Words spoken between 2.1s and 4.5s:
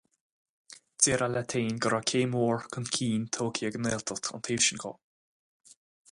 céim mhór chun cinn tógtha ag an nGaeltacht ón